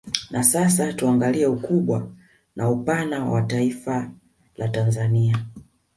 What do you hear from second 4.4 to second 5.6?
la Tanzania